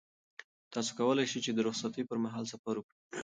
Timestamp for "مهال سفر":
2.25-2.75